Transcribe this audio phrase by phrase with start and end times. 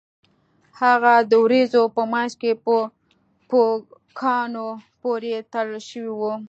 [0.81, 2.75] هغه د ورېځو په مینځ کې په
[3.49, 4.69] پوکاڼو
[5.01, 6.21] پورې تړل شوی و